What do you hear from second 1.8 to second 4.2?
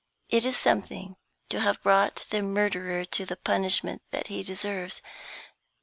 brought the murderer to the punishment